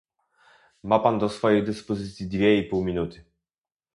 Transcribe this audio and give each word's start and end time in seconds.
Ma 0.83 0.99
pan 0.99 1.17
do 1.19 1.29
swojej 1.29 1.63
dyspozycji 1.63 2.27
dwie 2.27 2.57
i 2.57 2.63
pół 2.69 2.83
minuty 2.83 3.23